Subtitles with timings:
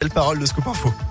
[0.00, 1.09] Quelle parole de Scoop Info.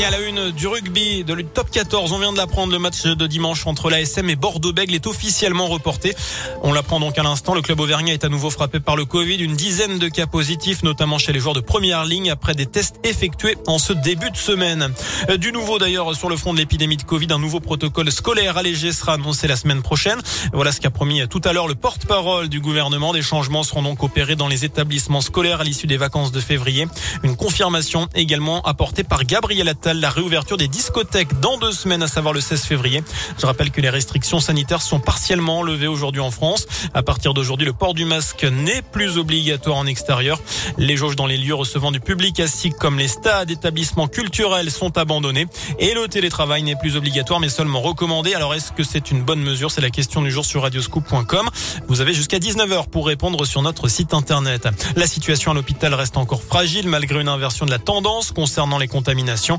[0.00, 2.78] Et à la une du rugby de le top 14, on vient de l'apprendre, le
[2.78, 6.14] match de dimanche entre l'ASM et Bordeaux-Bègles est officiellement reporté.
[6.62, 9.38] On l'apprend donc à l'instant, le club auvergnat est à nouveau frappé par le Covid,
[9.38, 13.00] une dizaine de cas positifs, notamment chez les joueurs de première ligne après des tests
[13.02, 14.94] effectués en ce début de semaine.
[15.30, 18.56] Euh, du nouveau d'ailleurs sur le front de l'épidémie de Covid, un nouveau protocole scolaire
[18.56, 20.20] allégé sera annoncé la semaine prochaine.
[20.52, 23.12] Voilà ce qu'a promis tout à l'heure le porte-parole du gouvernement.
[23.12, 26.86] Des changements seront donc opérés dans les établissements scolaires à l'issue des vacances de février.
[27.24, 32.08] Une confirmation également apportée par Gabriel Attal la réouverture des discothèques dans deux semaines, à
[32.08, 33.02] savoir le 16 février.
[33.38, 36.66] Je rappelle que les restrictions sanitaires sont partiellement levées aujourd'hui en France.
[36.94, 40.40] À partir d'aujourd'hui, le port du masque n'est plus obligatoire en extérieur.
[40.76, 44.98] Les jauges dans les lieux recevant du public assis comme les stades, établissements culturels sont
[44.98, 45.46] abandonnés
[45.78, 48.34] et le télétravail n'est plus obligatoire mais seulement recommandé.
[48.34, 49.70] Alors est-ce que c'est une bonne mesure?
[49.70, 51.48] C'est la question du jour sur radioscoop.com.
[51.88, 54.68] Vous avez jusqu'à 19h pour répondre sur notre site internet.
[54.96, 58.88] La situation à l'hôpital reste encore fragile malgré une inversion de la tendance concernant les
[58.88, 59.58] contaminations.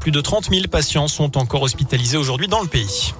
[0.00, 3.12] Plus de 30 000 patients sont encore hospitalisés aujourd'hui dans le pays.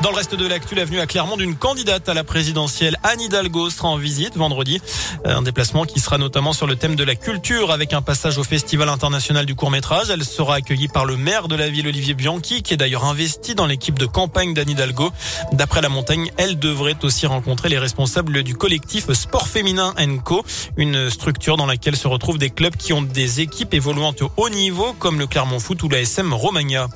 [0.00, 3.68] Dans le reste de l'actu, l'avenue à Clermont d'une candidate à la présidentielle, Anne Hidalgo,
[3.68, 4.80] sera en visite vendredi.
[5.24, 8.44] Un déplacement qui sera notamment sur le thème de la culture avec un passage au
[8.44, 10.08] Festival international du court métrage.
[10.10, 13.56] Elle sera accueillie par le maire de la ville, Olivier Bianchi, qui est d'ailleurs investi
[13.56, 15.10] dans l'équipe de campagne d'Anne Hidalgo.
[15.52, 20.44] D'après la montagne, elle devrait aussi rencontrer les responsables du collectif Sport Féminin Co,
[20.76, 24.48] une structure dans laquelle se retrouvent des clubs qui ont des équipes évoluant au haut
[24.48, 26.86] niveau, comme le Clermont Foot ou la SM Romagna.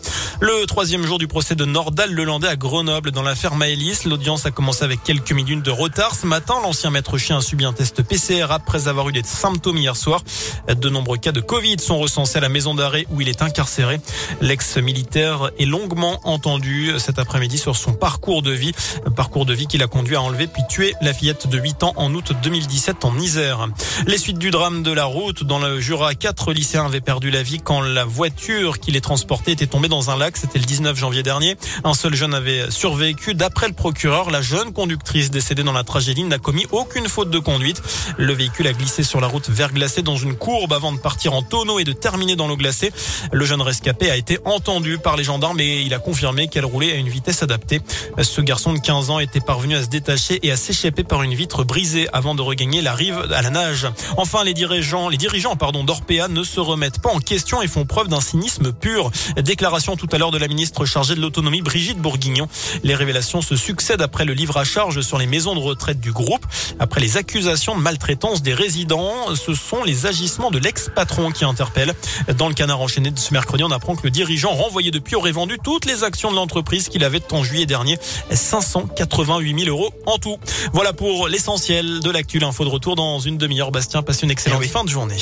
[0.41, 2.57] Le troisième jour du procès de Nordal Lelandais à
[2.93, 4.05] Grenoble dans l'affaire Maëlys.
[4.05, 6.15] L'audience a commencé avec quelques minutes de retard.
[6.15, 9.79] Ce matin, l'ancien maître chien a subi un test PCR après avoir eu des symptômes
[9.79, 10.21] hier soir.
[10.69, 13.99] De nombreux cas de Covid sont recensés à la maison d'arrêt où il est incarcéré.
[14.43, 18.73] L'ex-militaire est longuement entendu cet après-midi sur son parcours de vie.
[19.17, 21.95] Parcours de vie qui l'a conduit à enlever puis tuer la fillette de 8 ans
[21.97, 23.69] en août 2017 en Isère.
[24.07, 27.43] Les suites du drame de la route dans le Jura, quatre lycéens avaient perdu la
[27.43, 30.99] vie quand la voiture qui les transportait était tombée dans un lac c'était le 19
[30.99, 31.57] janvier dernier.
[31.85, 33.37] Un seul jeune avait survécu.
[33.37, 37.39] D'après le procureur, la jeune conductrice décédée dans la tragédie n'a commis aucune faute de
[37.39, 37.81] conduite.
[38.19, 41.43] Le véhicule a glissé sur la route verglacée dans une courbe avant de partir en
[41.43, 42.93] tonneau et de terminer dans l'eau glacée.
[43.31, 46.91] Le jeune rescapé a été entendu par les gendarmes et il a confirmé qu'elle roulait
[46.91, 47.81] à une vitesse adaptée.
[48.21, 51.35] Ce garçon de 15 ans était parvenu à se détacher et à s'échapper par une
[51.35, 53.87] vitre brisée avant de regagner la rive à la nage.
[54.17, 57.85] Enfin, les dirigeants, les dirigeants, pardon, d'Orpea ne se remettent pas en question et font
[57.85, 59.13] preuve d'un cynisme pur.
[59.37, 62.49] Déclaration tout à l'heure de la ministre chargée de l'autonomie Brigitte Bourguignon.
[62.83, 66.13] Les révélations se succèdent après le livre à charge sur les maisons de retraite du
[66.13, 66.45] groupe.
[66.79, 71.95] Après les accusations de maltraitance des résidents, ce sont les agissements de l'ex-patron qui interpellent.
[72.37, 75.33] Dans le canard enchaîné de ce mercredi, on apprend que le dirigeant renvoyé depuis aurait
[75.33, 77.99] vendu toutes les actions de l'entreprise qu'il avait en juillet dernier.
[78.31, 80.39] 588 000 euros en tout.
[80.73, 82.39] Voilà pour l'essentiel de l'actu.
[82.39, 83.71] L'info de retour dans une demi-heure.
[83.71, 84.69] Bastien, passe une excellente oui.
[84.69, 85.19] fin de journée.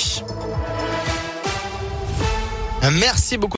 [2.93, 3.49] Merci beaucoup.